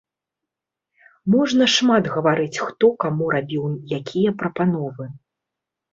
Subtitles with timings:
[1.33, 3.63] Можна шмат гаварыць хто каму рабіў
[4.01, 5.05] якія прапановы.